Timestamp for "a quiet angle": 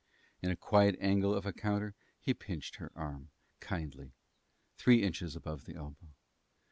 0.49-1.31